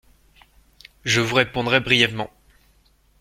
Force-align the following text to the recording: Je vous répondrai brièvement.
Je 1.03 1.21
vous 1.21 1.35
répondrai 1.35 1.79
brièvement. 1.79 2.31